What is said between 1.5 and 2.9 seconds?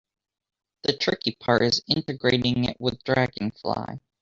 is integrating it